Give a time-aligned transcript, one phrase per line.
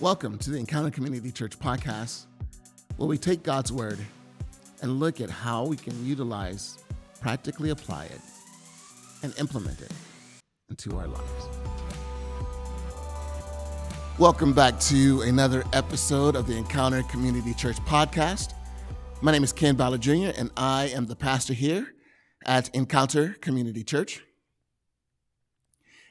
[0.00, 2.26] Welcome to the Encounter Community Church podcast,
[2.98, 3.98] where we take God's Word
[4.80, 6.78] and look at how we can utilize,
[7.20, 8.20] practically apply it,
[9.24, 9.90] and implement it
[10.70, 11.48] into our lives.
[14.20, 18.54] Welcome back to another episode of the Encounter Community Church podcast.
[19.20, 21.92] My name is Ken Ballard Jr., and I am the pastor here
[22.46, 24.22] at Encounter Community Church.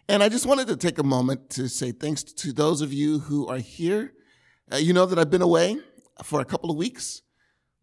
[0.09, 3.19] And I just wanted to take a moment to say thanks to those of you
[3.19, 4.13] who are here.
[4.71, 5.79] Uh, you know that I've been away
[6.23, 7.23] for a couple of weeks.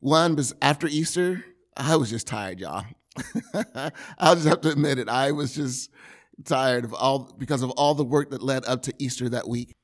[0.01, 1.45] One was after Easter.
[1.77, 2.87] I was just tired, y'all.
[4.19, 5.11] I'll just have to admit it.
[5.11, 5.91] I was just
[6.45, 9.75] tired of all because of all the work that led up to Easter that week.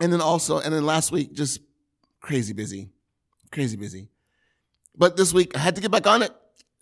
[0.00, 1.60] And then also, and then last week, just
[2.20, 2.88] crazy busy,
[3.52, 4.08] crazy busy.
[4.96, 6.32] But this week, I had to get back on it.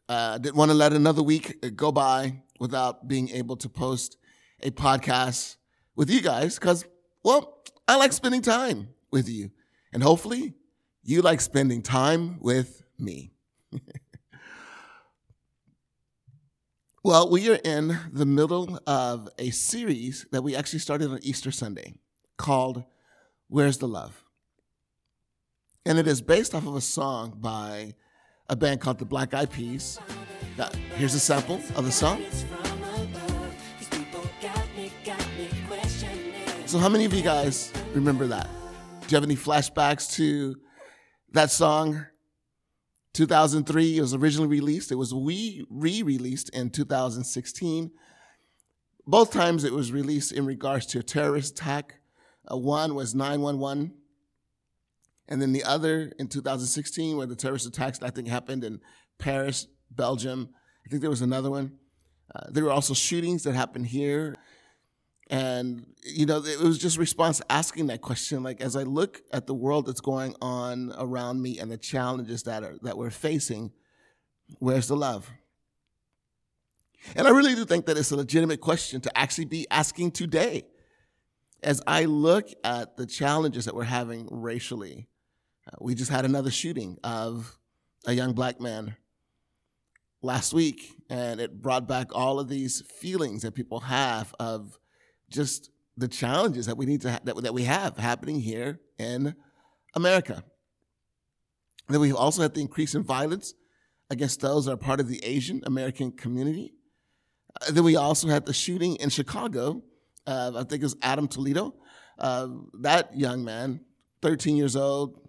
[0.08, 4.16] Uh, didn't want to let another week go by without being able to post
[4.62, 5.56] a podcast
[5.96, 6.84] with you guys because,
[7.22, 9.50] well, I like spending time with you.
[9.92, 10.54] And hopefully,
[11.02, 13.32] you like spending time with me.
[17.04, 21.50] well, we are in the middle of a series that we actually started on Easter
[21.50, 21.94] Sunday
[22.36, 22.84] called
[23.48, 24.24] Where's the Love?
[25.86, 27.94] And it is based off of a song by
[28.48, 29.98] a band called the Black Eyed Peas.
[30.56, 32.22] Now, here's a sample of the song.
[36.66, 38.48] So, how many of you guys remember that?
[39.00, 40.56] Do you have any flashbacks to
[41.32, 42.06] that song?
[43.14, 44.90] 2003, it was originally released.
[44.90, 47.90] It was re released in 2016.
[49.06, 51.96] Both times it was released in regards to a terrorist attack.
[52.50, 53.92] Uh, one was 911,
[55.28, 58.80] and then the other in 2016, where the terrorist attacks I think happened in
[59.18, 60.48] Paris, Belgium.
[60.84, 61.78] I think there was another one.
[62.34, 64.34] Uh, there were also shootings that happened here.
[65.30, 68.42] And, you know, it was just response asking that question.
[68.42, 72.42] Like, as I look at the world that's going on around me and the challenges
[72.42, 73.72] that, are, that we're facing,
[74.58, 75.30] where's the love?
[77.16, 80.64] And I really do think that it's a legitimate question to actually be asking today.
[81.62, 85.08] As I look at the challenges that we're having racially,
[85.66, 87.58] uh, we just had another shooting of
[88.06, 88.96] a young black man
[90.24, 94.78] last week, and it brought back all of these feelings that people have of
[95.28, 99.34] just the challenges that we need to ha- that, that we have happening here in
[99.94, 100.42] America.
[101.86, 103.54] And then we also had the increase in violence
[104.10, 106.74] against those that are part of the Asian American community.
[107.60, 109.82] Uh, then we also had the shooting in Chicago.
[110.26, 111.74] Uh, I think it was Adam Toledo.
[112.18, 112.48] Uh,
[112.80, 113.80] that young man,
[114.22, 115.20] 13 years old,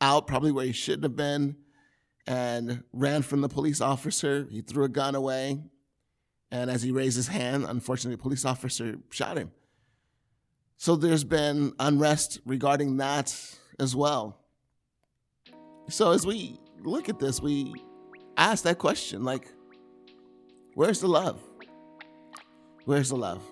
[0.00, 1.56] out probably where he shouldn't have been
[2.26, 4.46] and ran from the police officer.
[4.50, 5.62] He threw a gun away.
[6.50, 9.50] And as he raised his hand, unfortunately, a police officer shot him.
[10.76, 13.36] So there's been unrest regarding that
[13.78, 14.38] as well.
[15.88, 17.74] So as we look at this, we
[18.36, 19.48] ask that question like,
[20.74, 21.40] where's the love?
[22.84, 23.42] Where's the love?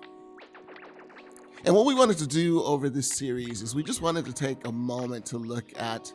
[1.65, 4.67] And what we wanted to do over this series is we just wanted to take
[4.67, 6.11] a moment to look at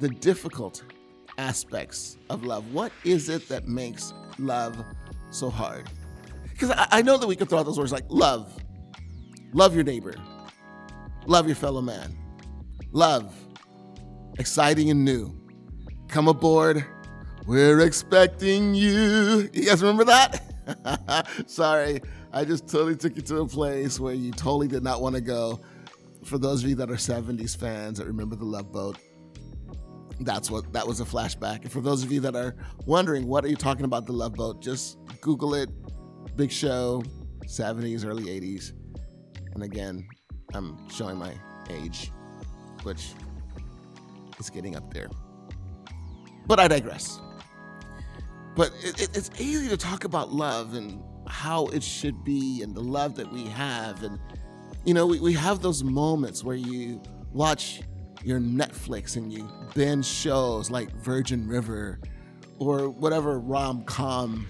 [0.00, 0.82] the difficult
[1.40, 2.72] aspects of love.
[2.72, 4.84] What is it that makes love
[5.30, 5.88] so hard?
[6.50, 8.54] Because I, I, know that we could throw out those words like love,
[9.54, 10.14] love your neighbor,
[11.26, 12.14] love your fellow man,
[12.92, 13.34] love,
[14.38, 15.34] exciting and new.
[16.08, 16.84] Come aboard,
[17.46, 19.48] we're expecting you.
[19.54, 21.26] You guys remember that?
[21.46, 22.02] Sorry,
[22.32, 25.22] I just totally took you to a place where you totally did not want to
[25.22, 25.60] go.
[26.22, 28.98] For those of you that are 70s fans that remember the Love Boat,
[30.20, 31.62] that's what that was a flashback.
[31.62, 32.54] And for those of you that are
[32.86, 34.60] wondering, what are you talking about the Love Boat?
[34.62, 35.70] Just Google it.
[36.36, 37.02] Big show,
[37.46, 38.72] 70s, early 80s.
[39.54, 40.06] And again,
[40.54, 41.34] I'm showing my
[41.70, 42.12] age,
[42.82, 43.12] which
[44.38, 45.08] is getting up there.
[46.46, 47.20] But I digress.
[48.56, 52.74] But it, it, it's easy to talk about love and how it should be and
[52.74, 54.02] the love that we have.
[54.02, 54.18] And,
[54.84, 57.00] you know, we, we have those moments where you
[57.32, 57.82] watch
[58.24, 61.98] your Netflix and you binge shows like Virgin River
[62.58, 64.46] or whatever rom com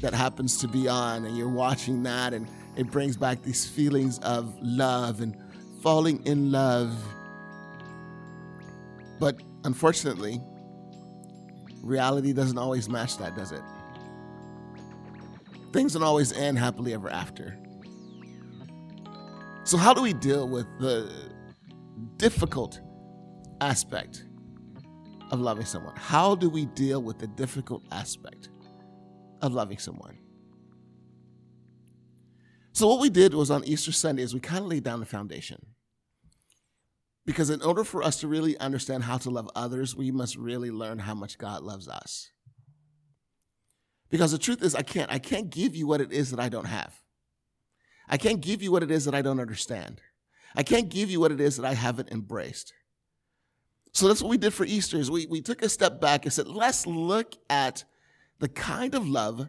[0.00, 4.18] that happens to be on, and you're watching that, and it brings back these feelings
[4.18, 5.34] of love and
[5.82, 6.94] falling in love.
[9.18, 10.40] But unfortunately,
[11.82, 13.62] reality doesn't always match that, does it?
[15.72, 17.58] Things don't always end happily ever after.
[19.64, 21.10] So, how do we deal with the
[22.18, 22.80] difficult
[23.64, 24.24] aspect
[25.30, 25.96] of loving someone?
[25.96, 28.50] How do we deal with the difficult aspect
[29.40, 30.18] of loving someone?
[32.72, 35.06] So, what we did was on Easter Sunday is we kind of laid down the
[35.06, 35.64] foundation.
[37.26, 40.70] Because in order for us to really understand how to love others, we must really
[40.70, 42.30] learn how much God loves us.
[44.10, 46.48] Because the truth is, I can't, I can't give you what it is that I
[46.48, 47.00] don't have.
[48.08, 50.02] I can't give you what it is that I don't understand.
[50.54, 52.74] I can't give you what it is that I haven't embraced.
[53.94, 56.32] So that's what we did for Easter is we, we took a step back and
[56.32, 57.84] said, let's look at
[58.40, 59.48] the kind of love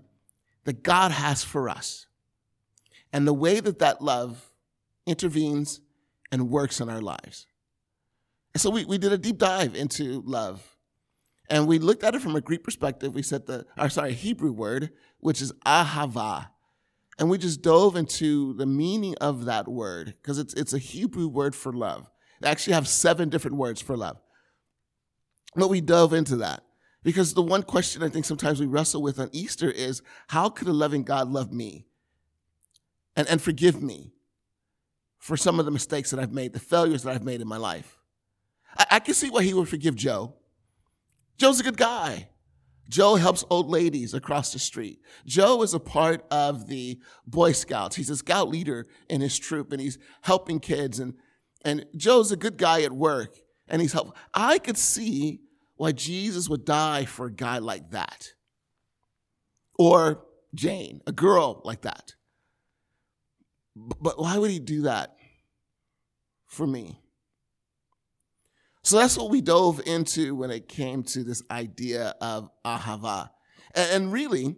[0.65, 2.05] that God has for us
[3.11, 4.51] and the way that that love
[5.07, 5.81] intervenes
[6.31, 7.47] and works in our lives.
[8.53, 10.77] And so we, we did a deep dive into love.
[11.49, 13.15] And we looked at it from a Greek perspective.
[13.15, 16.49] We said the, or sorry, Hebrew word, which is ahava.
[17.17, 21.27] And we just dove into the meaning of that word because it's, it's a Hebrew
[21.27, 22.11] word for love.
[22.41, 24.19] They actually have seven different words for love.
[25.55, 26.63] But we dove into that
[27.03, 30.67] because the one question I think sometimes we wrestle with on Easter is how could
[30.67, 31.85] a loving God love me
[33.15, 34.11] and, and forgive me
[35.17, 37.57] for some of the mistakes that I've made, the failures that I've made in my
[37.57, 37.97] life?
[38.77, 40.33] I, I can see why he would forgive Joe.
[41.37, 42.29] Joe's a good guy.
[42.89, 44.99] Joe helps old ladies across the street.
[45.25, 47.95] Joe is a part of the Boy Scouts.
[47.95, 50.99] He's a scout leader in his troop and he's helping kids.
[50.99, 51.15] And,
[51.63, 53.37] and Joe's a good guy at work
[53.67, 54.15] and he's helpful.
[54.33, 55.41] I could see
[55.75, 58.33] why Jesus would die for a guy like that.
[59.77, 62.15] Or Jane, a girl like that.
[63.75, 65.17] But why would he do that
[66.47, 67.01] for me?
[68.83, 73.31] So that's what we dove into when it came to this idea of ahava.
[73.73, 74.55] And, really,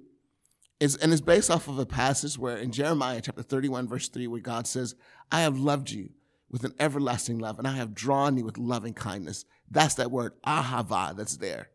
[0.79, 4.27] is, and it's based off of a passage where in Jeremiah chapter 31, verse 3,
[4.27, 4.95] where God says,
[5.31, 6.09] I have loved you
[6.51, 9.45] with an everlasting love, and I have drawn you with loving kindness.
[9.69, 11.69] That's that word, ahava, that's there.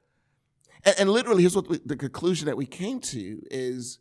[0.85, 3.99] And, and literally, here's what we, the conclusion that we came to is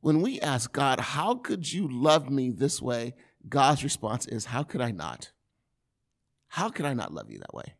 [0.00, 3.14] when we ask God, How could you love me this way?
[3.48, 5.32] God's response is, How could I not?
[6.48, 7.74] How could I not love you that way?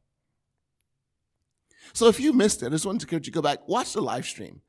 [1.92, 3.92] So if you missed it, I just wanted to encourage you to go back, watch
[3.92, 4.60] the live stream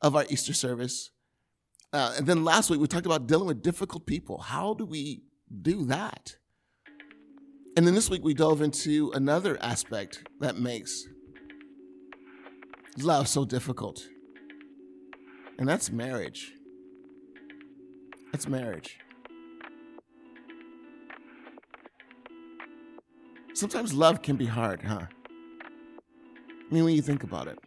[0.00, 1.10] of our Easter service.
[1.92, 4.38] Uh, and then last week we talked about dealing with difficult people.
[4.38, 5.22] How do we
[5.62, 6.36] do that?
[7.76, 11.08] And then this week we dove into another aspect that makes
[12.98, 14.06] love so difficult.
[15.58, 16.52] And that's marriage.
[18.32, 18.98] That's marriage.
[23.54, 25.06] Sometimes love can be hard, huh?
[26.70, 27.58] I mean, when you think about it.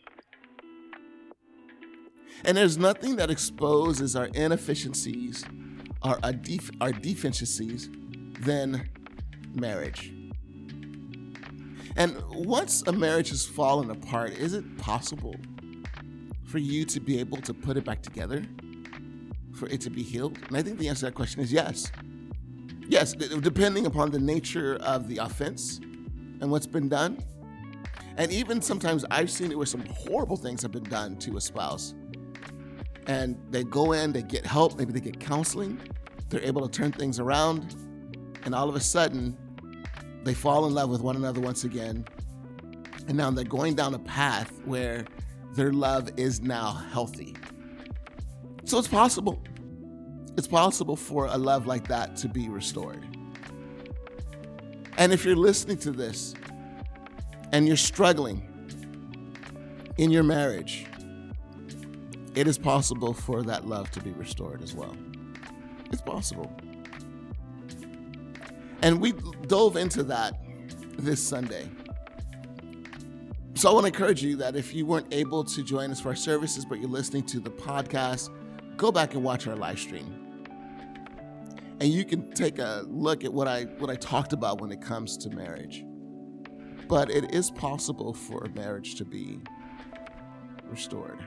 [2.45, 5.44] And there's nothing that exposes our inefficiencies,
[6.01, 7.89] our, our, def- our deficiencies,
[8.42, 8.88] than
[9.59, 10.13] marriage.
[11.95, 15.36] And once a marriage has fallen apart, is it possible
[16.45, 18.44] for you to be able to put it back together?
[19.54, 20.38] For it to be healed?
[20.48, 21.92] And I think the answer to that question is yes.
[22.88, 25.80] Yes, depending upon the nature of the offense
[26.39, 27.18] and what's been done,
[28.18, 31.42] and even sometimes I've seen it where some horrible things have been done to a
[31.42, 31.94] spouse.
[33.06, 35.80] And they go in, they get help, maybe they get counseling,
[36.30, 37.75] they're able to turn things around,
[38.44, 39.38] and all of a sudden,
[40.24, 42.06] they fall in love with one another once again.
[43.08, 45.06] And now they're going down a path where
[45.54, 47.36] their love is now healthy.
[48.66, 49.42] So it's possible.
[50.38, 53.06] It's possible for a love like that to be restored.
[54.98, 56.36] And if you're listening to this
[57.51, 58.44] and you're struggling
[59.98, 60.86] in your marriage,
[62.36, 64.96] it is possible for that love to be restored as well.
[65.91, 66.51] It's possible.
[68.88, 69.12] And we
[69.48, 70.39] dove into that
[70.98, 71.70] this Sunday.
[73.56, 76.08] So I want to encourage you that if you weren't able to join us for
[76.08, 78.29] our services, but you're listening to the podcast,
[78.77, 80.48] go back and watch our live stream.
[81.82, 84.79] And you can take a look at what I what I talked about when it
[84.79, 85.84] comes to marriage.
[86.88, 89.41] But it is possible for a marriage to be
[90.63, 91.20] restored.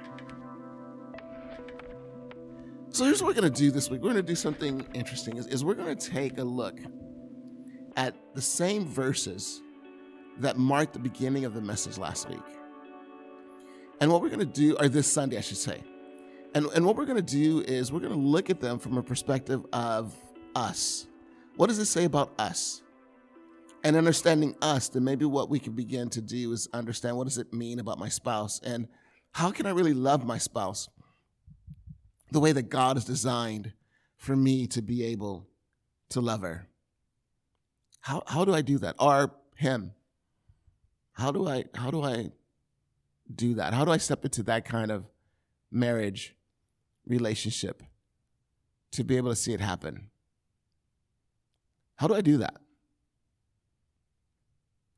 [2.88, 4.00] So here's what we're going to do this week.
[4.00, 6.80] We're going to do something interesting is, is we're going to take a look
[8.00, 9.60] at the same verses
[10.38, 12.38] that marked the beginning of the message last week.
[14.00, 15.82] And what we're going to do, or this Sunday, I should say.
[16.54, 18.96] And, and what we're going to do is we're going to look at them from
[18.96, 20.14] a perspective of
[20.56, 21.06] us.
[21.56, 22.82] What does it say about us?
[23.82, 27.38] and understanding us, then maybe what we can begin to do is understand what does
[27.38, 28.86] it mean about my spouse and
[29.32, 30.88] how can I really love my spouse
[32.30, 33.72] the way that God has designed
[34.18, 35.48] for me to be able
[36.10, 36.69] to love her.
[38.00, 38.96] How how do I do that?
[38.98, 39.92] Or him?
[41.12, 42.30] How do I how do I
[43.34, 43.74] do that?
[43.74, 45.04] How do I step into that kind of
[45.70, 46.34] marriage
[47.06, 47.82] relationship
[48.92, 50.10] to be able to see it happen?
[51.96, 52.56] How do I do that?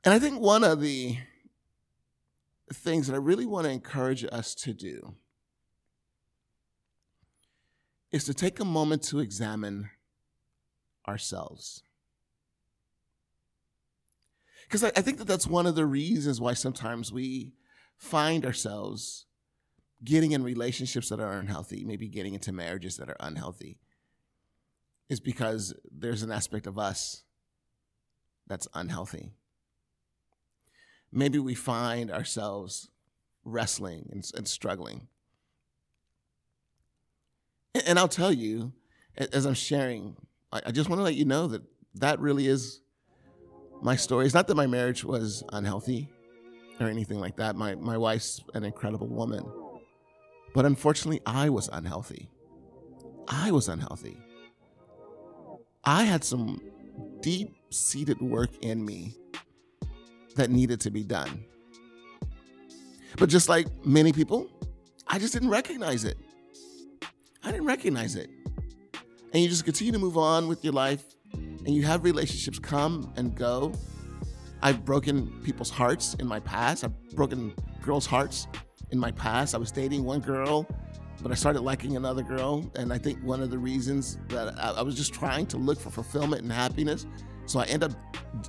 [0.04, 1.16] And I think one of the
[2.72, 5.14] things that I really want to encourage us to do
[8.10, 9.90] is to take a moment to examine
[11.08, 11.82] ourselves.
[14.72, 17.52] Because I, I, think that that's one of the reasons why sometimes we
[17.98, 19.26] find ourselves
[20.02, 23.80] getting in relationships that are unhealthy, maybe getting into marriages that are unhealthy,
[25.10, 27.24] is because there's an aspect of us
[28.46, 29.34] that's unhealthy.
[31.12, 32.88] Maybe we find ourselves
[33.44, 35.06] wrestling and, and struggling.
[37.74, 38.72] And, and I'll tell you,
[39.18, 40.16] as I'm sharing,
[40.50, 41.60] I, I just want to let you know that
[41.96, 42.81] that really is
[43.82, 44.26] my story.
[44.26, 46.08] It's not that my marriage was unhealthy
[46.80, 47.56] or anything like that.
[47.56, 49.44] My, my wife's an incredible woman.
[50.54, 52.28] But unfortunately, I was unhealthy.
[53.28, 54.18] I was unhealthy.
[55.84, 56.60] I had some
[57.20, 59.14] deep seated work in me
[60.36, 61.44] that needed to be done.
[63.16, 64.48] But just like many people,
[65.06, 66.18] I just didn't recognize it.
[67.42, 68.30] I didn't recognize it.
[69.32, 71.04] And you just continue to move on with your life
[71.64, 73.72] and you have relationships come and go.
[74.62, 76.84] I've broken people's hearts in my past.
[76.84, 78.46] I've broken girls' hearts
[78.90, 79.54] in my past.
[79.54, 80.66] I was dating one girl,
[81.22, 82.70] but I started liking another girl.
[82.76, 85.80] And I think one of the reasons that I, I was just trying to look
[85.80, 87.06] for fulfillment and happiness.
[87.46, 87.92] So I end up,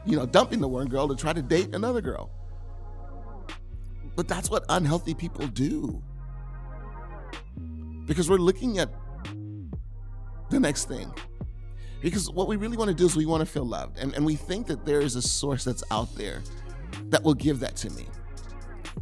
[0.06, 2.30] you know, dumping the one girl to try to date another girl.
[4.16, 6.02] But that's what unhealthy people do.
[8.06, 8.92] Because we're looking at
[10.50, 11.12] the next thing.
[12.04, 13.98] Because what we really want to do is we want to feel loved.
[13.98, 16.44] And, and we think that there is a source that's out there
[17.06, 18.06] that will give that to me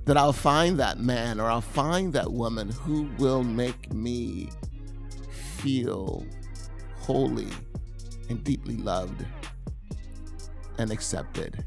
[0.05, 4.49] that I'll find that man or I'll find that woman who will make me
[5.57, 6.25] feel
[6.99, 7.47] holy
[8.29, 9.25] and deeply loved
[10.77, 11.65] and accepted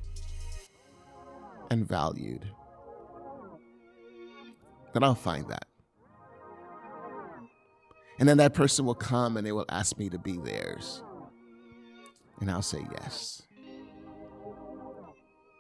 [1.70, 2.46] and valued.
[4.92, 5.66] Then I'll find that.
[8.20, 11.02] And then that person will come and they will ask me to be theirs.
[12.40, 13.42] And I'll say yes.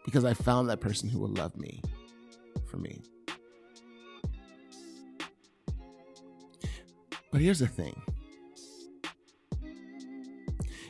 [0.04, 1.80] Because I found that person who will love me
[2.66, 3.02] for me.
[7.32, 8.00] But here's the thing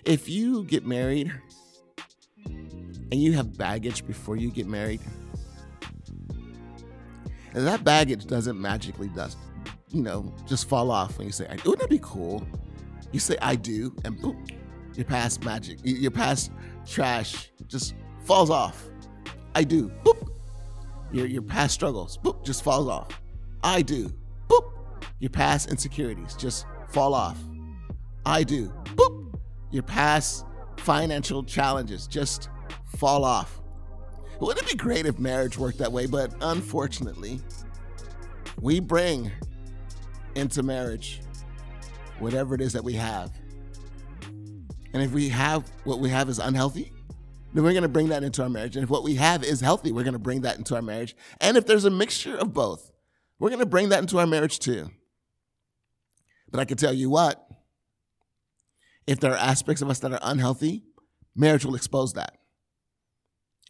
[0.04, 1.32] if you get married
[2.44, 5.00] and you have baggage before you get married,
[7.54, 9.38] and that baggage doesn't magically just,
[9.90, 12.46] you know, just fall off when you say, wouldn't that be cool?
[13.12, 14.44] You say, I do, and boom,
[14.94, 16.52] your past magic, your past
[16.86, 18.88] trash just falls off.
[19.54, 20.28] I do, boop,
[21.12, 23.20] your, your past struggles, boop, just falls off.
[23.62, 24.12] I do,
[24.48, 24.72] boop.
[25.20, 27.38] Your past insecurities just fall off.
[28.26, 29.38] I do, boop.
[29.70, 30.44] Your past
[30.76, 32.48] financial challenges just
[32.96, 33.60] fall off.
[34.40, 36.06] Wouldn't it be great if marriage worked that way?
[36.06, 37.40] But unfortunately,
[38.60, 39.30] we bring
[40.34, 41.22] into marriage
[42.18, 43.30] whatever it is that we have.
[44.94, 46.92] And if we have what we have is unhealthy,
[47.52, 48.76] then we're going to bring that into our marriage.
[48.76, 51.16] And if what we have is healthy, we're going to bring that into our marriage.
[51.40, 52.92] And if there's a mixture of both,
[53.38, 54.90] we're going to bring that into our marriage too.
[56.50, 57.44] But I can tell you what,
[59.06, 60.84] if there are aspects of us that are unhealthy,
[61.34, 62.38] marriage will expose that.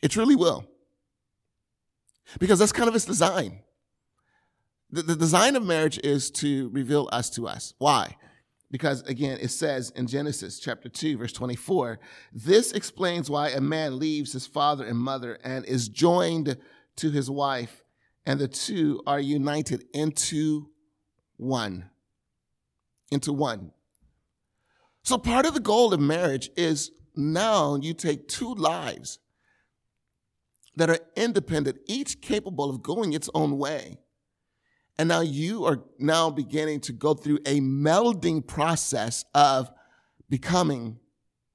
[0.03, 0.67] It truly will.
[2.39, 3.61] Because that's kind of its design.
[4.91, 7.73] The, the design of marriage is to reveal us to us.
[7.79, 8.17] Why?
[8.75, 12.01] Because again, it says in Genesis chapter 2, verse 24,
[12.33, 16.57] this explains why a man leaves his father and mother and is joined
[16.97, 17.85] to his wife,
[18.27, 20.71] and the two are united into
[21.37, 21.89] one.
[23.13, 23.71] Into one.
[25.05, 29.21] So part of the goal of marriage is now you take two lives
[30.75, 34.01] that are independent, each capable of going its own way.
[34.99, 39.71] And now you are now beginning to go through a melding process of
[40.29, 40.99] becoming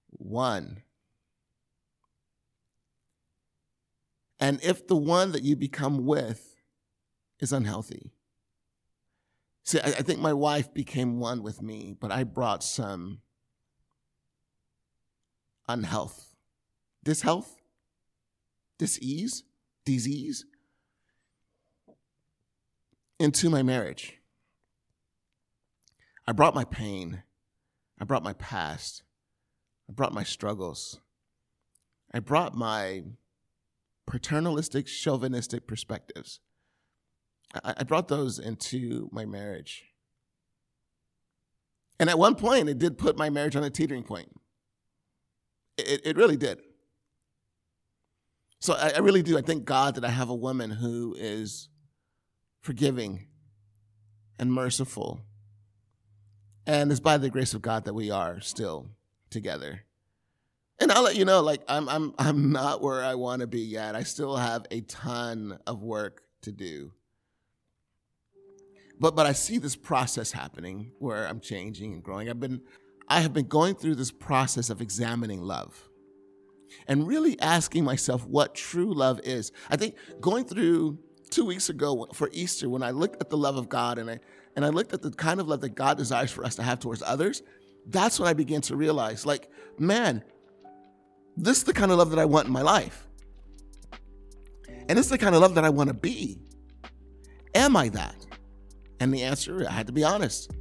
[0.10, 0.84] one.
[4.40, 6.56] And if the one that you become with
[7.40, 8.12] is unhealthy,
[9.64, 13.20] see, I, think my wife became one with me, but I brought some
[15.68, 16.36] unhealth,
[17.04, 17.56] dishealth,
[18.78, 19.44] disease,
[19.86, 20.46] disease
[23.20, 24.16] into my marriage.
[26.28, 27.24] I brought my pain.
[28.00, 29.04] I brought my past.
[29.90, 31.00] I brought my struggles.
[32.14, 33.04] I brought my
[34.08, 36.40] paternalistic, chauvinistic perspectives.
[37.64, 39.84] I, I brought those into my marriage.
[42.00, 44.30] And at one point, it did put my marriage on a teetering point.
[45.78, 46.60] It, it really did.
[48.62, 49.38] So I, I really do.
[49.38, 51.70] I thank God that I have a woman who is
[52.62, 53.28] forgiving
[54.38, 55.22] and merciful.
[56.66, 58.90] And it's by the grace of God that we are still
[59.30, 59.84] together.
[60.80, 63.62] And I'll let you know, like I'm I'm I'm not where I want to be
[63.62, 63.96] yet.
[63.96, 66.94] I still have a ton of work to do.
[69.00, 72.30] But but I see this process happening where I'm changing and growing.
[72.30, 72.62] I've been
[73.08, 75.90] I have been going through this process of examining love
[76.88, 79.52] and really asking myself what true love is.
[79.70, 81.00] I think going through
[81.32, 84.20] two weeks ago for Easter, when I looked at the love of God and I
[84.56, 86.80] and I looked at the kind of love that God desires for us to have
[86.80, 87.44] towards others,
[87.86, 90.24] that's when I began to realize, like, man,
[91.38, 93.08] this is the kind of love that I want in my life.
[94.90, 96.40] And this is the kind of love that I want to be.
[97.54, 98.16] Am I that?
[99.00, 100.52] And the answer, I had to be honest,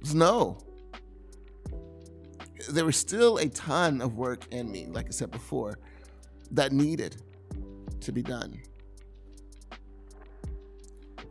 [0.00, 0.58] was no
[2.68, 5.78] there was still a ton of work in me, like I said before,
[6.50, 7.16] that needed
[8.00, 8.60] to be done.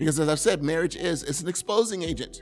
[0.01, 2.41] Because as I've said, marriage is it's an exposing agent.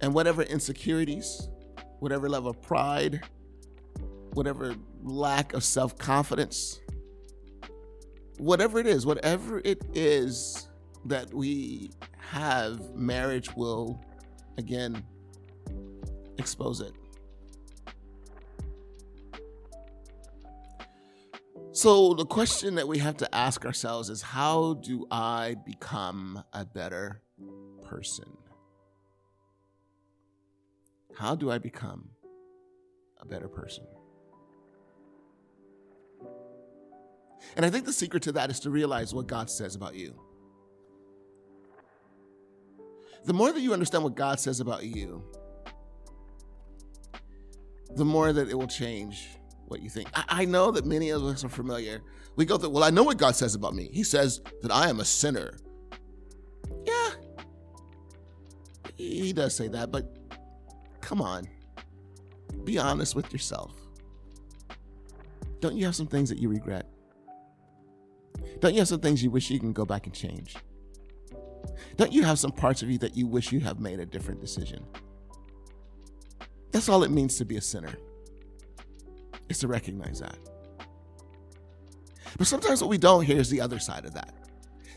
[0.00, 1.48] And whatever insecurities,
[1.98, 3.24] whatever level of pride,
[4.34, 6.80] whatever lack of self-confidence,
[8.38, 10.68] whatever it is, whatever it is
[11.06, 14.00] that we have, marriage will
[14.58, 15.02] again
[16.38, 16.92] expose it.
[21.76, 26.64] So, the question that we have to ask ourselves is how do I become a
[26.64, 27.20] better
[27.84, 28.24] person?
[31.14, 32.08] How do I become
[33.20, 33.84] a better person?
[37.58, 40.18] And I think the secret to that is to realize what God says about you.
[43.26, 45.22] The more that you understand what God says about you,
[47.94, 49.28] the more that it will change
[49.68, 50.08] what you think.
[50.14, 52.02] I, I, know that many of us are familiar.
[52.36, 53.88] We go through, well, I know what God says about me.
[53.92, 55.56] He says that I am a sinner.
[56.84, 57.10] Yeah,
[58.96, 60.16] he does say that, but
[61.00, 61.46] come on.
[62.64, 63.72] Be honest with yourself.
[65.60, 66.86] Don't you have some things that you regret?
[68.60, 70.56] Don't you have some things you wish you can go back and change?
[71.96, 74.40] Don't you have some parts of you that you wish you have made a different
[74.40, 74.84] decision?
[76.72, 77.96] That's all it means to be a sinner
[79.48, 80.38] is to recognize that.
[82.38, 84.34] But sometimes what we don't hear is the other side of that.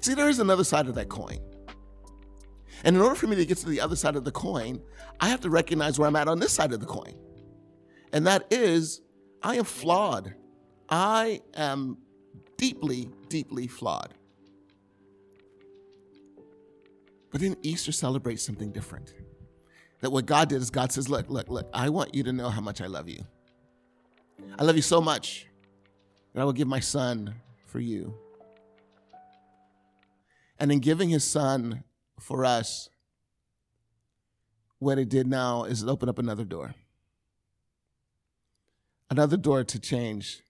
[0.01, 1.39] See, there is another side of that coin.
[2.83, 4.81] And in order for me to get to the other side of the coin,
[5.19, 7.13] I have to recognize where I'm at on this side of the coin.
[8.13, 9.01] And that is,
[9.43, 10.33] I am flawed.
[10.89, 11.97] I am
[12.57, 14.13] deeply, deeply flawed.
[17.31, 19.13] But then Easter celebrates something different.
[20.01, 22.49] That what God did is God says, Look, look, look, I want you to know
[22.49, 23.23] how much I love you.
[24.57, 25.47] I love you so much
[26.33, 28.13] that I will give my son for you.
[30.59, 31.83] And in giving his son
[32.19, 32.89] for us,
[34.79, 36.75] what it did now is it opened up another door.
[39.09, 40.41] Another door to change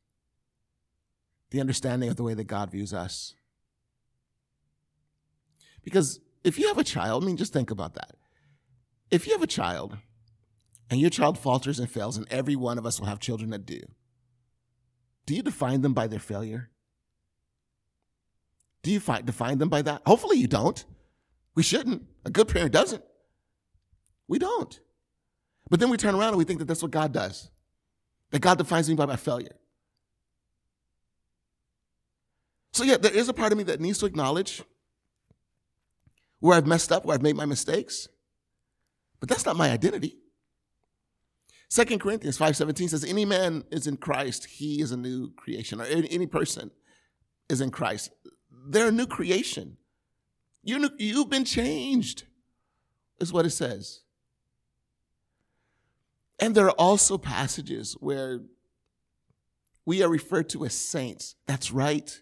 [1.52, 3.36] the understanding of the way that God views us.
[5.84, 8.16] Because if you have a child, I mean, just think about that.
[9.10, 9.98] If you have a child
[10.90, 13.66] and your child falters and fails, and every one of us will have children that
[13.66, 13.82] do,
[15.26, 16.72] do you define them by their failure?
[18.82, 20.02] Do you fi- define them by that?
[20.06, 20.84] Hopefully you don't.
[21.54, 22.04] We shouldn't.
[22.26, 23.04] A good parent doesn't.
[24.28, 24.80] We don't.
[25.70, 27.52] But then we turn around and we think that that's what God does.
[28.32, 29.56] That God defines me by my failure.
[32.74, 34.64] So, yeah, there is a part of me that needs to acknowledge
[36.40, 38.08] where I've messed up, where I've made my mistakes.
[39.20, 40.19] But that's not my identity.
[41.70, 45.80] Second Corinthians 5.17 says, any man is in Christ, he is a new creation.
[45.80, 46.72] Or any, person
[47.48, 48.10] is in Christ.
[48.68, 49.78] They're a new creation.
[50.64, 52.24] You, you've been changed,
[53.20, 54.02] is what it says.
[56.40, 58.40] And there are also passages where
[59.86, 61.36] we are referred to as saints.
[61.46, 62.20] That's right.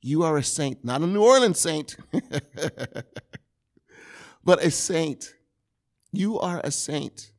[0.00, 1.96] You are a saint, not a New Orleans saint,
[4.44, 5.34] but a saint.
[6.12, 7.32] You are a saint.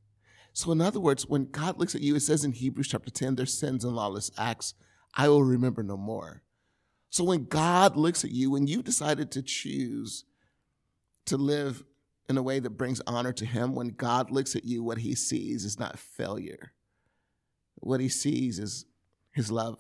[0.53, 3.35] So, in other words, when God looks at you, it says in Hebrews chapter 10,
[3.35, 4.73] their sins and lawless acts,
[5.15, 6.43] I will remember no more.
[7.09, 10.25] So, when God looks at you, when you've decided to choose
[11.25, 11.83] to live
[12.27, 15.15] in a way that brings honor to Him, when God looks at you, what He
[15.15, 16.73] sees is not failure.
[17.75, 18.85] What He sees is
[19.31, 19.79] His love.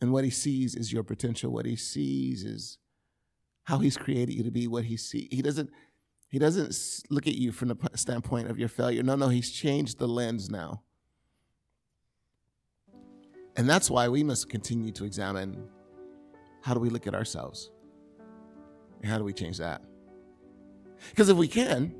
[0.00, 1.52] And what He sees is your potential.
[1.52, 2.78] What He sees is
[3.64, 5.28] how He's created you to be, what He sees.
[5.30, 5.70] He doesn't
[6.30, 9.02] he doesn't look at you from the standpoint of your failure.
[9.02, 10.82] No, no, he's changed the lens now.
[13.56, 15.68] And that's why we must continue to examine
[16.62, 17.70] how do we look at ourselves?
[19.02, 19.82] And how do we change that?
[21.10, 21.94] Because if we can,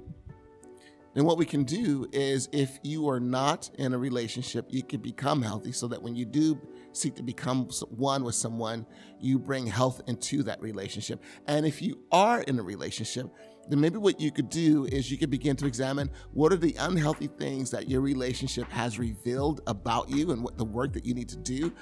[1.14, 5.00] then what we can do is if you are not in a relationship, you can
[5.00, 6.60] become healthy so that when you do
[6.92, 8.86] seek to become one with someone,
[9.18, 11.20] you bring health into that relationship.
[11.46, 13.28] And if you are in a relationship,
[13.70, 16.74] then maybe what you could do is you could begin to examine what are the
[16.80, 21.14] unhealthy things that your relationship has revealed about you and what the work that you
[21.14, 21.72] need to do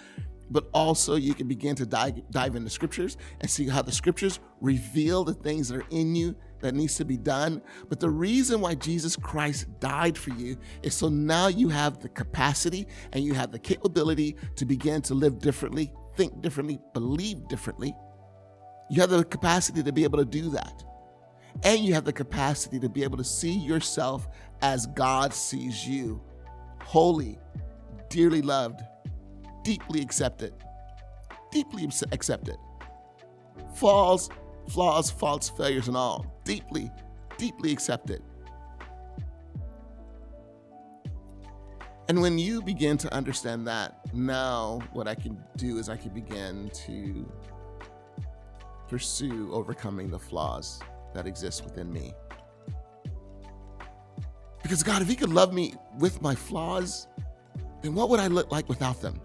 [0.50, 4.40] but also you can begin to dive, dive into scriptures and see how the scriptures
[4.60, 7.62] reveal the things that are in you that needs to be done.
[7.88, 12.08] But the reason why Jesus Christ died for you is so now you have the
[12.08, 17.94] capacity and you have the capability to begin to live differently, think differently, believe differently.
[18.90, 20.82] You have the capacity to be able to do that.
[21.64, 24.28] And you have the capacity to be able to see yourself
[24.62, 26.20] as God sees you
[26.82, 27.38] holy,
[28.08, 28.80] dearly loved,
[29.62, 30.54] deeply accepted,
[31.50, 32.56] deeply accepted.
[33.74, 34.30] Falls,
[34.68, 36.90] flaws, faults, failures, and all deeply,
[37.36, 38.22] deeply accepted.
[42.08, 46.14] And when you begin to understand that, now what I can do is I can
[46.14, 47.30] begin to
[48.88, 50.80] pursue overcoming the flaws
[51.18, 52.14] that exists within me.
[54.62, 57.08] Because God, if He could love me with my flaws,
[57.82, 59.20] then what would I look like without them?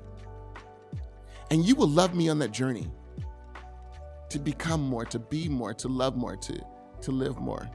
[1.51, 2.89] And you will love me on that journey
[4.29, 6.59] to become more, to be more, to love more, to
[7.03, 7.69] to live more.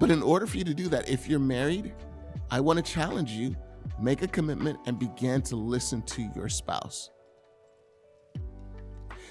[0.00, 1.92] But in order for you to do that, if you're married,
[2.50, 3.54] I want to challenge you
[4.00, 7.10] make a commitment and begin to listen to your spouse.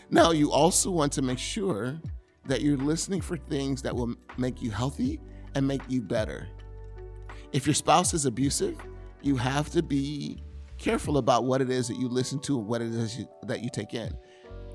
[0.09, 1.99] Now, you also want to make sure
[2.47, 5.19] that you're listening for things that will make you healthy
[5.55, 6.47] and make you better.
[7.51, 8.77] If your spouse is abusive,
[9.21, 10.43] you have to be
[10.77, 13.69] careful about what it is that you listen to and what it is that you
[13.71, 14.11] take in.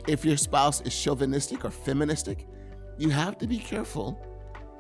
[0.08, 2.46] If your spouse is chauvinistic or feministic,
[2.98, 4.20] you have to be careful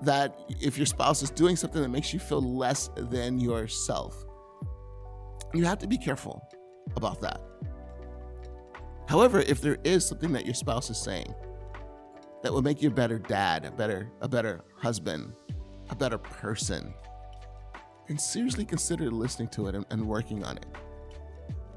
[0.02, 4.24] that if your spouse is doing something that makes you feel less than yourself,
[5.54, 6.42] you have to be careful
[6.96, 7.40] about that.
[9.08, 11.32] However, if there is something that your spouse is saying
[12.42, 15.32] that will make you a better dad, a better, a better husband,
[15.90, 16.94] a better person,
[18.08, 20.66] And seriously consider listening to it and, and working on it.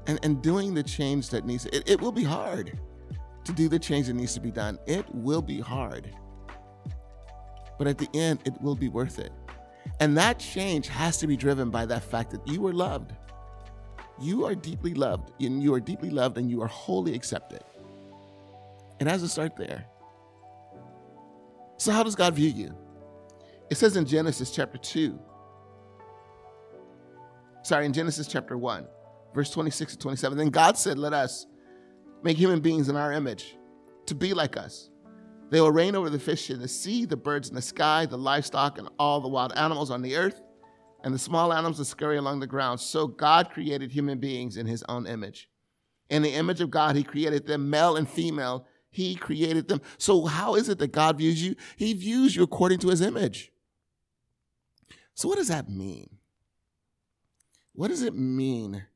[0.06, 2.78] And, and doing the change that needs it, it will be hard
[3.44, 4.78] to do the change that needs to be done.
[4.86, 6.14] It will be hard
[7.78, 9.32] but at the end, it will be worth it.
[10.00, 13.12] And that change has to be driven by that fact that you are loved.
[14.20, 17.62] You are deeply loved, and you are deeply loved, and you are wholly accepted.
[18.98, 19.86] It has to start there.
[21.76, 22.74] So, how does God view you?
[23.70, 25.18] It says in Genesis chapter 2,
[27.62, 28.86] sorry, in Genesis chapter 1,
[29.34, 31.46] verse 26 to 27, then God said, Let us
[32.22, 33.56] make human beings in our image
[34.06, 34.90] to be like us
[35.50, 38.18] they will reign over the fish in the sea, the birds in the sky, the
[38.18, 40.40] livestock, and all the wild animals on the earth,
[41.04, 42.80] and the small animals that scurry along the ground.
[42.80, 45.48] So God created human beings in his own image.
[46.10, 48.66] In the image of God, he created them, male and female.
[48.96, 49.82] He created them.
[49.98, 51.54] So, how is it that God views you?
[51.76, 53.52] He views you according to his image.
[55.12, 56.16] So, what does that mean?
[57.74, 58.86] What does it mean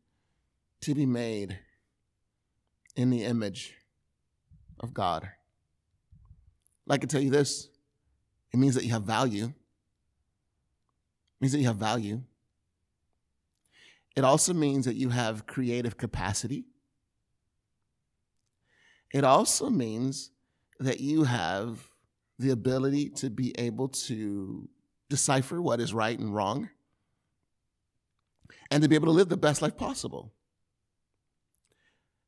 [0.80, 1.58] to be made
[2.96, 3.74] in the image
[4.78, 5.28] of God?
[6.88, 7.68] I can tell you this
[8.54, 9.44] it means that you have value.
[9.44, 9.52] It
[11.42, 12.22] means that you have value.
[14.16, 16.69] It also means that you have creative capacity.
[19.12, 20.30] It also means
[20.78, 21.88] that you have
[22.38, 24.68] the ability to be able to
[25.08, 26.70] decipher what is right and wrong
[28.70, 30.32] and to be able to live the best life possible.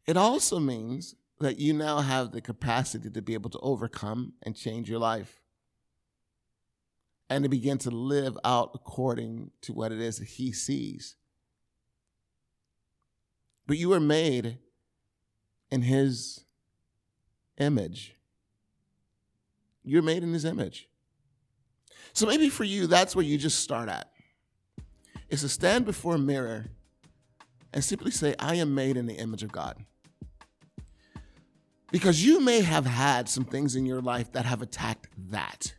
[0.07, 4.57] It also means that you now have the capacity to be able to overcome and
[4.57, 5.41] change your life
[7.31, 11.17] and to begin to live out according to what it is that He sees.
[13.67, 14.59] But you were made
[15.71, 16.45] in His
[17.59, 18.15] image.
[19.85, 20.89] You're made in His image.
[22.13, 24.11] So maybe for you, that's where you just start at.
[25.29, 26.67] Is to stand before a mirror
[27.73, 29.77] and simply say, I am made in the image of God.
[31.91, 35.75] Because you may have had some things in your life that have attacked that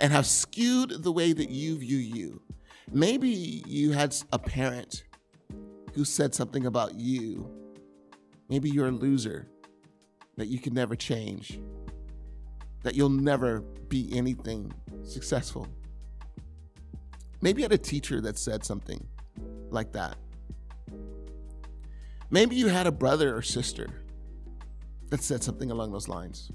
[0.00, 2.42] and have skewed the way that you view you.
[2.90, 5.04] Maybe you had a parent
[5.94, 7.50] who said something about you.
[8.48, 9.48] Maybe you're a loser,
[10.36, 11.58] that you can never change,
[12.82, 15.68] that you'll never be anything successful.
[17.40, 19.06] Maybe you had a teacher that said something
[19.70, 20.16] like that.
[22.30, 23.88] Maybe you had a brother or sister
[25.10, 26.50] that said something along those lines.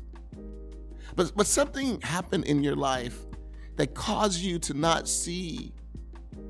[1.15, 3.19] But, but something happened in your life
[3.77, 5.73] that caused you to not see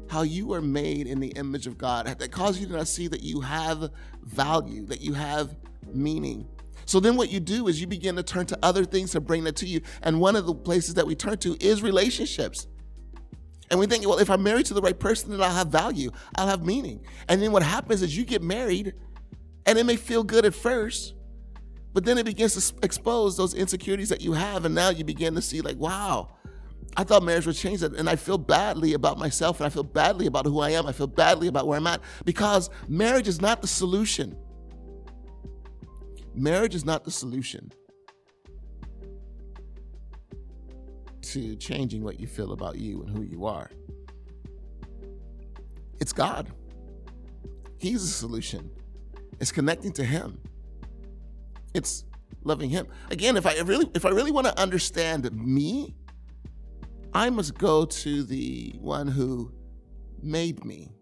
[0.10, 3.08] how you are made in the image of God, that caused you to not see
[3.08, 3.92] that you have
[4.24, 5.56] value, that you have
[5.94, 6.48] meaning.
[6.89, 9.43] So then what you do is you begin to turn to other things to bring
[9.43, 9.82] that to you.
[10.02, 12.65] And one of the places that we turn to is relationships.
[13.69, 16.10] And we think, well, if I'm married to the right person, then I'll have value,
[16.36, 17.06] I'll have meaning.
[17.28, 18.95] And then what happens is you get married,
[19.67, 21.13] and it may feel good at first,
[21.93, 24.65] but then it begins to expose those insecurities that you have.
[24.65, 26.30] And now you begin to see, like, wow,
[26.97, 27.93] I thought marriage would change that.
[27.93, 30.88] And I feel badly about myself and I feel badly about who I am.
[30.88, 34.36] I feel badly about where I'm at because marriage is not the solution.
[36.39, 37.69] Marriage is not the solution
[41.21, 43.69] to changing what you feel about you and who you are.
[45.99, 46.49] It's God.
[47.78, 48.71] He's the solution.
[49.41, 50.39] It's connecting to Him.
[51.73, 52.06] It's
[52.45, 52.88] loving Him.
[53.12, 55.93] Again, if I really, if I really want to understand me,
[57.13, 59.52] I must go to the one who
[60.23, 60.93] made me,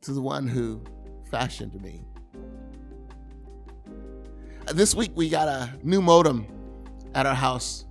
[0.00, 0.82] to the one who
[1.30, 2.04] fashioned me.
[4.70, 6.46] This week we got a new modem
[7.14, 7.84] at our house.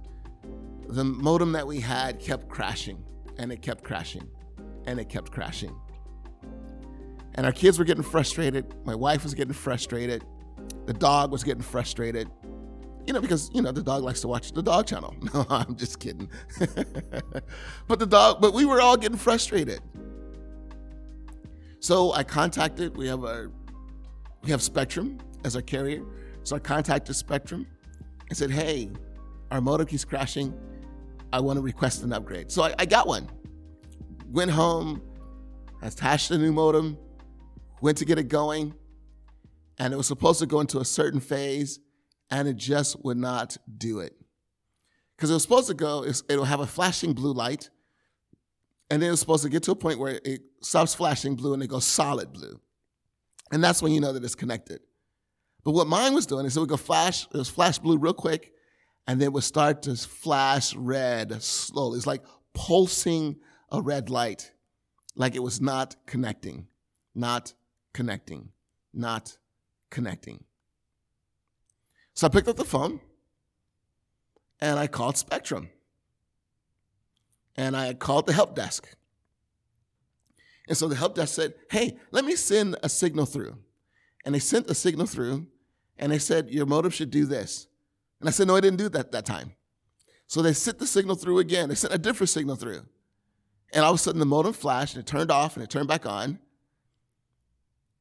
[0.87, 3.03] The modem that we had kept crashing,
[3.37, 4.27] and it kept crashing,
[4.85, 5.75] and it kept crashing.
[7.35, 8.73] And our kids were getting frustrated.
[8.85, 10.23] My wife was getting frustrated.
[10.85, 12.29] The dog was getting frustrated
[13.05, 15.15] you know, because you know the dog likes to watch the dog channel.
[15.33, 16.29] No, I'm just kidding.
[17.87, 19.81] but the dog, but we were all getting frustrated.
[21.79, 22.97] So I contacted.
[22.97, 23.49] We have a
[24.43, 26.03] we have Spectrum as our carrier.
[26.43, 27.67] So I contacted Spectrum
[28.29, 28.89] and said, "Hey,
[29.51, 30.53] our modem keeps crashing.
[31.33, 33.29] I want to request an upgrade." So I, I got one.
[34.27, 35.01] Went home,
[35.81, 36.97] attached a new modem,
[37.81, 38.73] went to get it going,
[39.77, 41.79] and it was supposed to go into a certain phase
[42.29, 44.13] and it just would not do it.
[45.15, 47.69] Because it was supposed to go, it'll have a flashing blue light,
[48.89, 51.61] and then it's supposed to get to a point where it stops flashing blue and
[51.61, 52.59] it goes solid blue.
[53.51, 54.79] And that's when you know that it's connected.
[55.63, 58.13] But what mine was doing is it would go flash, it was flash blue real
[58.13, 58.53] quick,
[59.07, 61.97] and then it would start to flash red slowly.
[61.97, 63.37] It's like pulsing
[63.71, 64.51] a red light,
[65.15, 66.67] like it was not connecting,
[67.13, 67.53] not
[67.93, 68.49] connecting,
[68.93, 69.37] not
[69.89, 70.43] connecting.
[72.13, 72.99] So I picked up the phone
[74.59, 75.69] and I called Spectrum.
[77.57, 78.87] And I called the help desk.
[80.67, 83.57] And so the help desk said, Hey, let me send a signal through.
[84.25, 85.47] And they sent a signal through
[86.01, 87.67] and they said, Your modem should do this.
[88.19, 89.53] And I said, No, I didn't do that that time.
[90.27, 91.69] So they sent the signal through again.
[91.69, 92.81] They sent a different signal through.
[93.73, 95.87] And all of a sudden the modem flashed and it turned off and it turned
[95.87, 96.39] back on.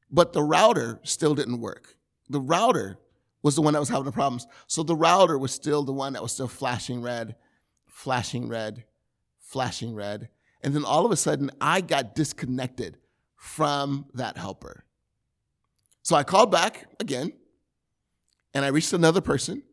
[0.09, 1.95] But the router still didn't work.
[2.29, 2.97] The router
[3.43, 4.47] was the one that was having the problems.
[4.67, 7.35] So the router was still the one that was still flashing red,
[7.87, 8.83] flashing red,
[9.39, 10.29] flashing red.
[10.61, 12.97] And then all of a sudden, I got disconnected
[13.35, 14.85] from that helper.
[16.03, 17.33] So I called back again
[18.53, 19.63] and I reached another person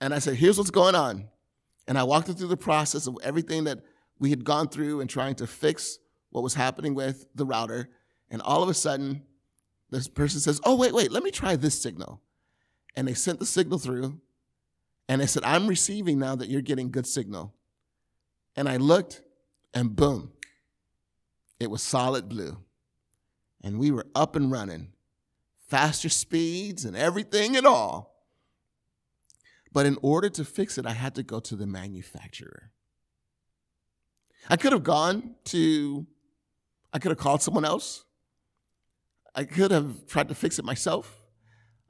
[0.00, 1.28] and I said, Here's what's going on.
[1.88, 3.80] And I walked them through the process of everything that
[4.18, 5.98] we had gone through and trying to fix
[6.30, 7.88] what was happening with the router.
[8.30, 9.22] And all of a sudden,
[9.90, 12.20] this person says, Oh, wait, wait, let me try this signal
[12.96, 14.20] and they sent the signal through
[15.08, 17.54] and they said, I'm receiving now that you're getting good signal.
[18.56, 19.22] And I looked
[19.74, 20.32] and boom,
[21.60, 22.56] it was solid blue.
[23.62, 24.92] And we were up and running,
[25.68, 28.14] faster speeds and everything and all.
[29.72, 32.70] But in order to fix it, I had to go to the manufacturer.
[34.48, 36.06] I could have gone to,
[36.92, 38.04] I could have called someone else.
[39.34, 41.20] I could have tried to fix it myself.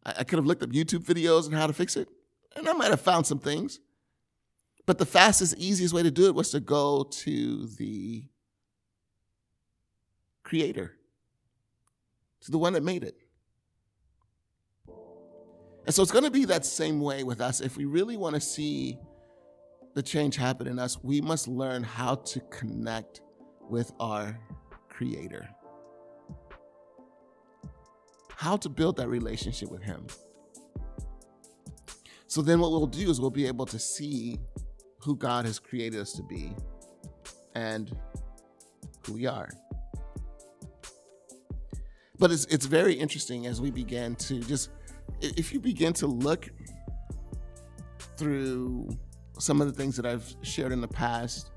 [0.04, 2.08] I, could have looked up YouTube videos on how to fix it,
[2.54, 3.80] and I might have found some things.
[4.84, 8.24] But the fastest, easiest way to do it was to go to the
[10.44, 10.92] creator,
[12.42, 13.16] to the one that made it.
[15.86, 17.60] And so it's going to be that same way with us.
[17.60, 18.98] If we really want to see
[19.94, 23.20] the change happen in us, we must learn how to connect
[23.70, 24.38] with our
[24.88, 25.48] creator
[28.36, 30.06] how to build that relationship with Him.
[32.26, 34.38] So then, what we'll do is we'll be able to see
[35.00, 36.54] who God has created us to be
[37.54, 37.96] and
[39.06, 39.48] who we are.
[42.18, 44.70] But it's, it's very interesting as we begin to just,
[45.20, 46.48] if you begin to look
[48.16, 48.88] through
[49.38, 51.50] some of the things that I've shared in the past,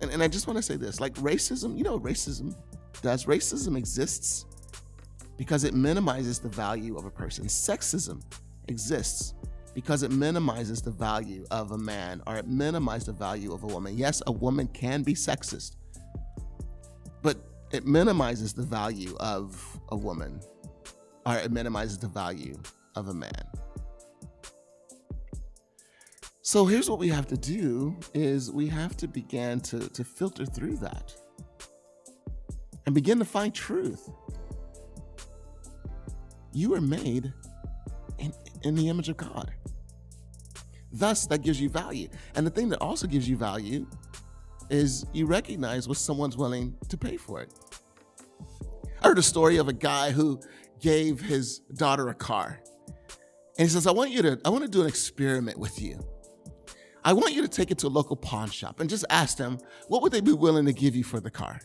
[0.00, 2.54] and, and I just want to say this like racism, you know, racism
[3.02, 3.26] does.
[3.26, 4.46] Racism exists
[5.36, 7.46] because it minimizes the value of a person.
[7.46, 8.22] Sexism
[8.68, 9.34] exists
[9.74, 13.66] because it minimizes the value of a man or it minimizes the value of a
[13.66, 13.96] woman.
[13.96, 15.76] Yes, a woman can be sexist,
[17.22, 17.36] but
[17.72, 20.40] it minimizes the value of a woman
[21.26, 22.56] or it minimizes the value
[22.94, 23.30] of a man.
[26.42, 30.44] So here's what we have to do is we have to begin to, to filter
[30.44, 31.14] through that
[32.86, 34.10] and begin to find truth.
[36.52, 37.32] You are made
[38.18, 39.52] in, in the image of God.
[40.92, 42.08] Thus, that gives you value.
[42.36, 43.86] And the thing that also gives you value
[44.70, 47.52] is you recognize what someone's willing to pay for it.
[49.02, 50.40] I heard a story of a guy who
[50.80, 52.60] gave his daughter a car.
[53.58, 56.04] And he says, I want you to, I want to do an experiment with you.
[57.04, 59.58] I want you to take it to a local pawn shop and just ask them,
[59.88, 61.60] what would they be willing to give you for the car?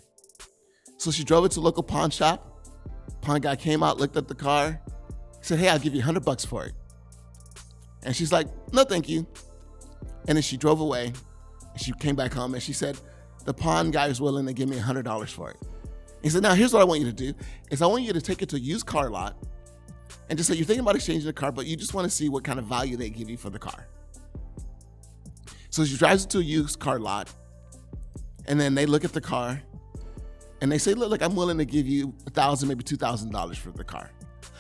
[0.97, 2.45] So she drove it to a local pawn shop.
[3.21, 4.81] Pawn guy came out, looked at the car,
[5.41, 6.73] said, Hey, I'll give you 100 bucks for it.
[8.03, 9.25] And she's like, No, thank you.
[10.27, 11.13] And then she drove away.
[11.77, 12.99] She came back home and she said,
[13.45, 15.57] The pawn guy is willing to give me $100 for it.
[16.21, 17.33] He said, Now, here's what I want you to do
[17.71, 19.37] is I want you to take it to a used car lot
[20.29, 22.29] and just say you're thinking about exchanging the car, but you just want to see
[22.29, 23.87] what kind of value they give you for the car.
[25.71, 27.31] So she drives it to a used car lot,
[28.47, 29.61] and then they look at the car
[30.61, 33.31] and they say, Look, look I'm willing to give you a thousand, maybe two thousand
[33.31, 34.11] dollars for the car,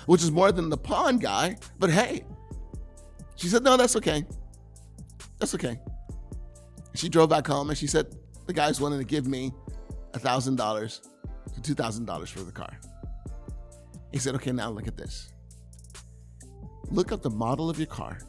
[0.05, 2.23] which is more than the pawn guy, but hey,
[3.35, 4.25] she said, No, that's okay.
[5.39, 5.79] That's okay.
[6.95, 9.53] She drove back home and she said, The guy's willing to give me
[10.13, 11.09] a $1,000
[11.61, 12.77] to $2,000 for the car.
[14.11, 15.31] He said, Okay, now look at this.
[16.91, 18.19] Look up the model of your car,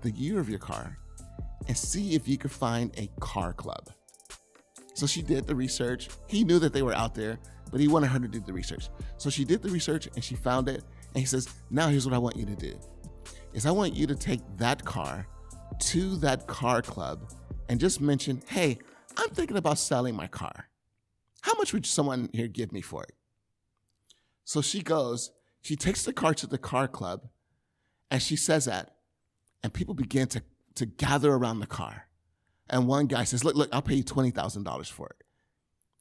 [0.00, 0.98] the year of your car,
[1.66, 3.90] and see if you could find a car club.
[4.94, 6.08] So she did the research.
[6.26, 7.38] He knew that they were out there,
[7.70, 8.88] but he wanted her to do the research.
[9.18, 10.82] So she did the research and she found it.
[11.14, 12.78] And he says, Now here's what I want you to do
[13.52, 15.26] is I want you to take that car
[15.78, 17.32] to that car club
[17.68, 18.78] and just mention, hey,
[19.16, 20.68] I'm thinking about selling my car.
[21.42, 23.14] How much would someone here give me for it?
[24.44, 25.30] So she goes,
[25.62, 27.28] she takes the car to the car club
[28.10, 28.96] and she says that,
[29.62, 30.42] and people begin to,
[30.76, 32.06] to gather around the car.
[32.70, 35.24] And one guy says, Look, look, I'll pay you $20,000 for it.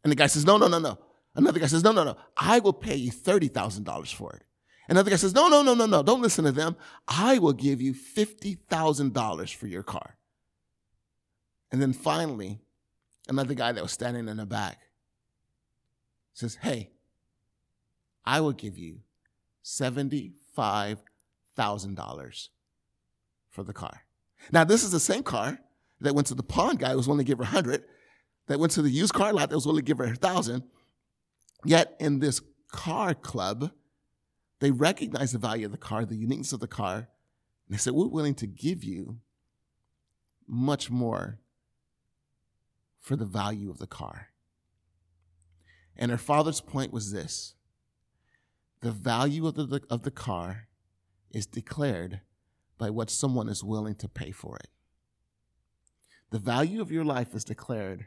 [0.03, 0.97] And the guy says, No, no, no, no.
[1.35, 2.17] Another guy says, No, no, no.
[2.35, 4.43] I will pay you $30,000 for it.
[4.89, 6.03] Another guy says, No, no, no, no, no.
[6.03, 6.75] Don't listen to them.
[7.07, 10.17] I will give you $50,000 for your car.
[11.71, 12.59] And then finally,
[13.27, 14.77] another guy that was standing in the back
[16.33, 16.91] says, Hey,
[18.25, 18.99] I will give you
[19.63, 20.97] $75,000
[23.49, 24.03] for the car.
[24.51, 25.59] Now, this is the same car
[26.01, 27.83] that went to the pawn guy who was willing to give her 100,
[28.47, 30.63] that went to the used car lot that was willing to give her 1,000.
[31.65, 32.41] Yet in this
[32.71, 33.71] car club,
[34.59, 37.07] they recognize the value of the car, the uniqueness of the car, and
[37.69, 39.17] they said, We're willing to give you
[40.47, 41.39] much more
[42.99, 44.29] for the value of the car.
[45.95, 47.55] And her father's point was this
[48.81, 50.66] the value of the, of the car
[51.31, 52.21] is declared
[52.77, 54.69] by what someone is willing to pay for it.
[56.29, 58.05] The value of your life is declared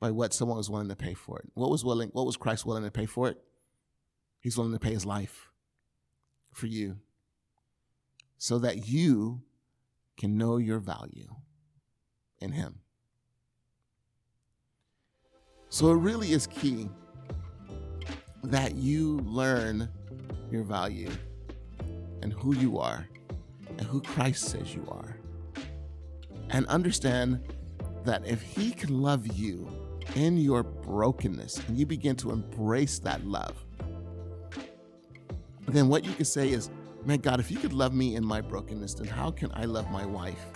[0.00, 1.50] by what someone was willing to pay for it.
[1.54, 3.38] What was willing, what was Christ willing to pay for it?
[4.40, 5.48] He's willing to pay his life
[6.52, 6.96] for you
[8.38, 9.42] so that you
[10.16, 11.34] can know your value
[12.40, 12.80] in Him.
[15.68, 16.88] So it really is key
[18.44, 19.88] that you learn
[20.50, 21.10] your value
[22.24, 23.06] and who you are
[23.68, 25.16] and who Christ says you are.
[26.50, 27.40] And understand
[28.04, 29.68] that if He can love you
[30.16, 33.64] in your brokenness and you begin to embrace that love,
[35.68, 36.70] then what you can say is,
[37.04, 39.90] man, God, if you could love me in my brokenness, then how can I love
[39.90, 40.46] my wife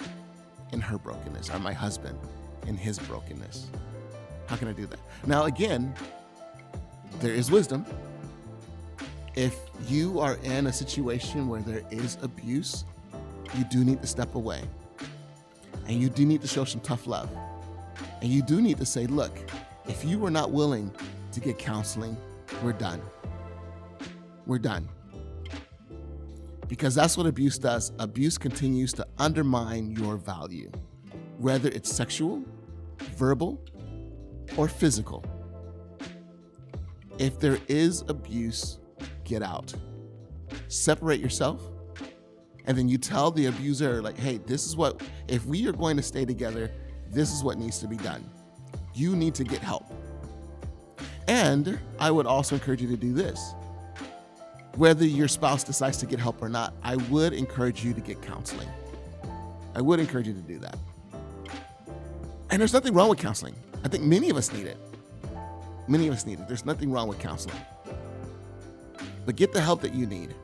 [0.72, 2.18] in her brokenness or my husband
[2.66, 3.70] in his brokenness?
[4.46, 5.00] How can I do that?
[5.26, 5.94] Now, again,
[7.20, 7.84] there is wisdom.
[9.38, 12.84] If you are in a situation where there is abuse,
[13.56, 14.62] you do need to step away.
[15.86, 17.30] And you do need to show some tough love.
[18.20, 19.30] And you do need to say, look,
[19.86, 20.90] if you are not willing
[21.30, 22.16] to get counseling,
[22.64, 23.00] we're done.
[24.44, 24.88] We're done
[26.66, 27.92] because that's what abuse does.
[28.00, 30.68] Abuse continues to undermine your value,
[31.38, 32.42] whether it's sexual,
[33.16, 33.62] verbal,
[34.56, 35.24] or physical.
[37.18, 38.80] If there is abuse,
[39.28, 39.72] get out.
[40.68, 41.62] Separate yourself.
[42.64, 45.96] And then you tell the abuser, like, hey, this is what, if we are going
[45.96, 46.70] to stay together,
[47.10, 48.28] this is what needs to be done.
[48.94, 49.86] You need to get help.
[51.28, 53.54] And I would also encourage you to do this
[54.78, 58.22] whether your spouse decides to get help or not, I would encourage you to get
[58.22, 58.68] counseling.
[59.74, 60.78] I would encourage you to do that.
[62.50, 63.56] And there's nothing wrong with counseling.
[63.84, 64.78] I think many of us need it.
[65.88, 66.46] Many of us need it.
[66.46, 67.56] There's nothing wrong with counseling.
[69.28, 70.34] But get the help that you need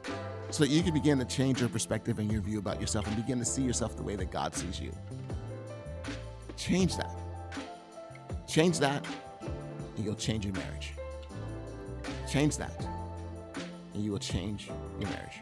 [0.51, 3.17] so that you can begin to change your perspective and your view about yourself and
[3.17, 4.93] begin to see yourself the way that God sees you.
[6.59, 7.17] Change that.
[8.47, 9.03] Change that,
[9.97, 10.93] and you'll change your marriage.
[12.31, 12.87] Change that,
[13.95, 14.67] and you will change
[15.01, 15.41] your marriage.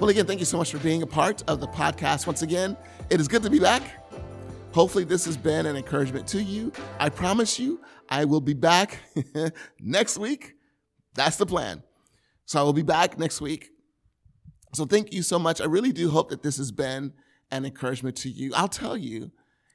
[0.00, 2.26] Well, again, thank you so much for being a part of the podcast.
[2.26, 2.76] Once again,
[3.10, 4.10] it is good to be back.
[4.72, 6.72] Hopefully, this has been an encouragement to you.
[6.98, 8.98] I promise you, I will be back
[9.78, 10.53] next week.
[11.14, 11.82] That's the plan.
[12.46, 13.70] So I will be back next week.
[14.74, 15.60] So thank you so much.
[15.60, 17.12] I really do hope that this has been
[17.50, 18.52] an encouragement to you.
[18.54, 19.30] I'll tell you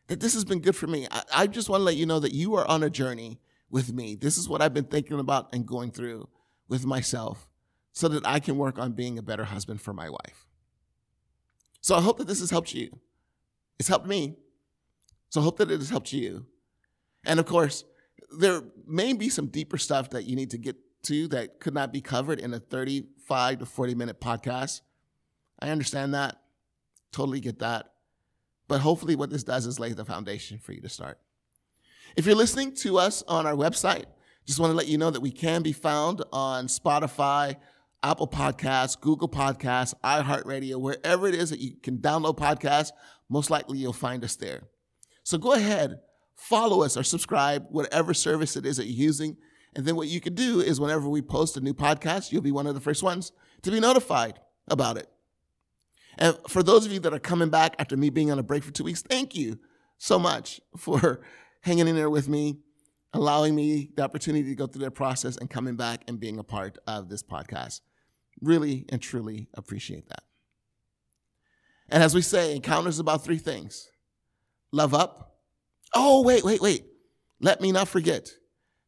[0.07, 1.07] that this has been good for me.
[1.09, 3.93] I, I just want to let you know that you are on a journey with
[3.93, 4.15] me.
[4.15, 6.27] This is what I've been thinking about and going through
[6.67, 7.47] with myself
[7.93, 10.45] so that I can work on being a better husband for my wife.
[11.81, 12.99] So I hope that this has helped you.
[13.79, 14.35] It's helped me.
[15.29, 16.45] So I hope that it has helped you.
[17.25, 17.83] And of course,
[18.37, 21.93] there may be some deeper stuff that you need to get to that could not
[21.93, 24.81] be covered in a 35 to 40 minute podcast.
[25.59, 26.37] I understand that.
[27.11, 27.93] Totally get that.
[28.67, 31.19] But hopefully, what this does is lay the foundation for you to start.
[32.15, 34.05] If you're listening to us on our website,
[34.45, 37.55] just want to let you know that we can be found on Spotify,
[38.01, 42.91] Apple Podcasts, Google Podcasts, iHeartRadio, wherever it is that you can download podcasts,
[43.27, 44.61] most likely you'll find us there.
[45.23, 45.99] So go ahead,
[46.35, 49.37] follow us or subscribe, whatever service it is that you're using.
[49.75, 52.51] And then what you can do is whenever we post a new podcast, you'll be
[52.51, 55.09] one of the first ones to be notified about it.
[56.17, 58.63] And for those of you that are coming back after me being on a break
[58.63, 59.59] for two weeks, thank you
[59.97, 61.21] so much for
[61.61, 62.57] hanging in there with me,
[63.13, 66.43] allowing me the opportunity to go through that process and coming back and being a
[66.43, 67.81] part of this podcast.
[68.41, 70.23] Really and truly appreciate that.
[71.89, 73.89] And as we say, encounters about three things
[74.71, 75.37] love up.
[75.93, 76.85] Oh, wait, wait, wait.
[77.41, 78.29] Let me not forget.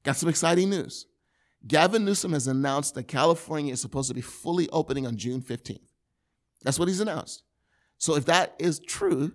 [0.03, 1.05] Got some exciting news.
[1.67, 5.79] Gavin Newsom has announced that California is supposed to be fully opening on June 15th.
[6.63, 7.43] That's what he's announced.
[7.97, 9.33] So if that is true,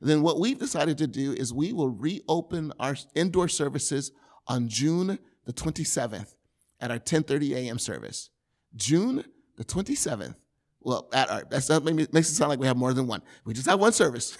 [0.00, 4.12] then what we've decided to do is we will reopen our indoor services
[4.46, 6.34] on June the 27th
[6.80, 7.78] at our 10:30 a.m.
[7.78, 8.30] service.
[8.76, 9.24] June
[9.56, 10.34] the 27th.
[10.80, 13.22] Well, at our that's that makes it sound like we have more than one.
[13.44, 14.36] We just have one service.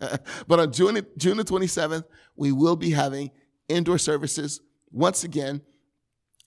[0.46, 2.04] but on June June the 27th,
[2.36, 3.30] we will be having
[3.68, 4.60] indoor services
[4.90, 5.60] once again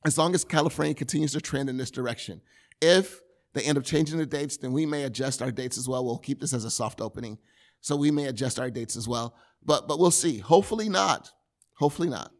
[0.05, 2.41] as long as California continues to trend in this direction.
[2.81, 3.21] If
[3.53, 6.03] they end up changing the dates, then we may adjust our dates as well.
[6.03, 7.37] We'll keep this as a soft opening.
[7.81, 9.35] So we may adjust our dates as well.
[9.63, 10.39] But but we'll see.
[10.39, 11.31] Hopefully not.
[11.75, 12.31] Hopefully not.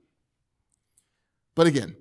[1.56, 1.96] But again,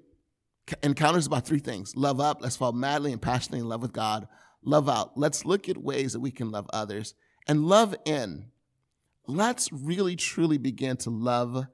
[0.82, 1.96] encounters about three things.
[1.96, 4.28] Love up, let's fall madly and passionately in love with God.
[4.62, 7.14] Love out, let's look at ways that we can love others.
[7.48, 8.46] And love in,
[9.26, 11.66] let's really truly begin to love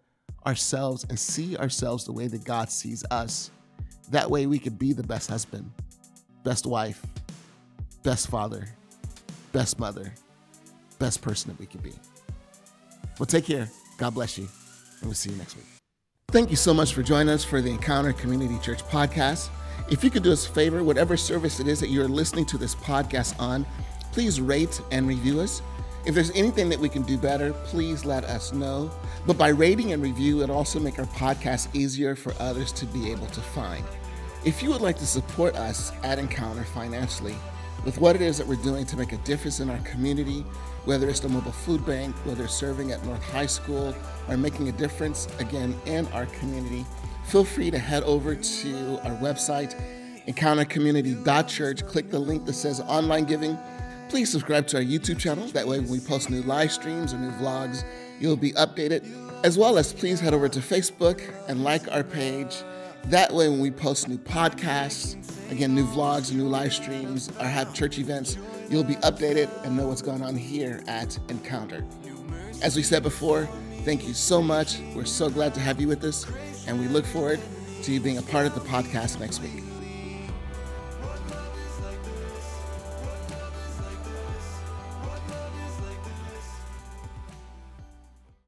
[0.46, 3.50] ourselves and see ourselves the way that God sees us.
[4.10, 5.70] That way we could be the best husband,
[6.44, 7.04] best wife,
[8.02, 8.68] best father,
[9.52, 10.12] best mother,
[10.98, 11.92] best person that we can be.
[13.18, 13.68] Well, take care.
[13.98, 14.46] God bless you.
[15.00, 15.64] And we'll see you next week.
[16.28, 19.48] Thank you so much for joining us for the Encounter Community Church podcast.
[19.90, 22.58] If you could do us a favor, whatever service it is that you're listening to
[22.58, 23.64] this podcast on,
[24.12, 25.62] please rate and review us.
[26.06, 28.92] If there's anything that we can do better, please let us know.
[29.26, 33.10] But by rating and review, it also make our podcast easier for others to be
[33.10, 33.84] able to find.
[34.44, 37.34] If you would like to support us at Encounter financially,
[37.84, 40.42] with what it is that we're doing to make a difference in our community,
[40.84, 43.92] whether it's the mobile food bank, whether serving at North High School,
[44.28, 46.86] or making a difference again in our community,
[47.24, 49.74] feel free to head over to our website,
[50.28, 51.84] encountercommunity.church.
[51.84, 53.58] Click the link that says online giving.
[54.08, 55.46] Please subscribe to our YouTube channel.
[55.48, 57.84] That way, when we post new live streams or new vlogs,
[58.20, 59.04] you'll be updated.
[59.44, 62.62] As well as please head over to Facebook and like our page.
[63.06, 65.16] That way, when we post new podcasts,
[65.50, 68.38] again, new vlogs, new live streams, or have church events,
[68.70, 71.84] you'll be updated and know what's going on here at Encounter.
[72.62, 73.48] As we said before,
[73.84, 74.78] thank you so much.
[74.94, 76.26] We're so glad to have you with us,
[76.66, 77.40] and we look forward
[77.82, 79.65] to you being a part of the podcast next week.